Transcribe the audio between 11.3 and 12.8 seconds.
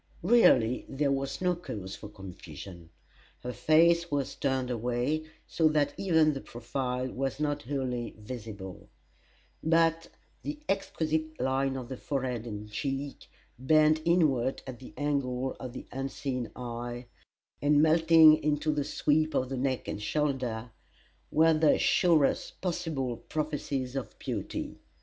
line of the forehead and